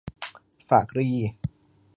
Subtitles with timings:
[0.69, 1.09] ฝากรี